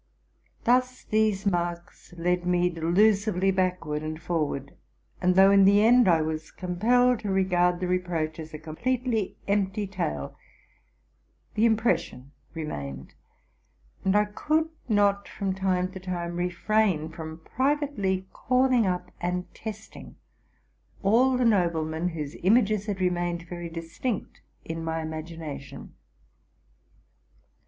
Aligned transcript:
Thus 0.63 1.03
these 1.03 1.45
marks 1.45 2.11
led 2.17 2.43
me 2.43 2.71
delusively 2.71 3.51
backward 3.51 4.01
and 4.01 4.19
forward: 4.19 4.75
and 5.21 5.35
though 5.35 5.51
in 5.51 5.63
the 5.63 5.83
end 5.83 6.07
I 6.07 6.23
was 6.23 6.49
compelle 6.49 7.09
«1 7.17 7.19
to 7.19 7.29
regard 7.29 7.79
the 7.79 7.87
reproach 7.87 8.39
as 8.39 8.51
a 8.51 8.57
completely 8.57 9.37
empty 9.47 9.85
tale, 9.85 10.35
the 11.53 11.65
impression 11.65 12.31
remained; 12.55 13.13
and 14.03 14.15
I 14.15 14.25
could 14.25 14.69
not 14.89 15.27
from 15.27 15.53
time 15.53 15.91
to 15.91 15.99
time 15.99 16.35
retrain 16.35 17.13
from 17.13 17.37
privately 17.45 18.27
calling 18.33 18.87
up 18.87 19.11
and 19.21 19.53
testing 19.53 20.15
all 21.03 21.37
the 21.37 21.45
noblemen 21.45 22.09
whose 22.09 22.35
images 22.41 22.87
had 22.87 23.01
remained 23.01 23.43
very 23.43 23.69
distinct 23.69 24.41
in 24.65 24.83
my 24.83 25.03
imagination. 25.03 25.93